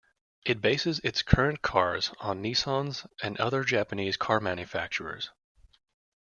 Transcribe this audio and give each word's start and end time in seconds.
It 0.47 0.61
bases 0.61 0.97
its 1.03 1.21
current 1.21 1.61
cars 1.61 2.11
on 2.19 2.41
Nissans 2.41 3.05
and 3.21 3.39
other 3.39 3.63
Japanese 3.63 4.17
car 4.17 4.39
manufacturers. 4.39 5.29